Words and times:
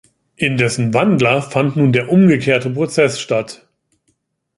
In 0.35 0.57
dessen 0.57 0.95
Wandler 0.95 1.43
fand 1.43 1.75
nun 1.75 1.93
der 1.93 2.09
umgekehrte 2.11 2.71
Prozess 2.71 3.21
statt. 3.21 3.67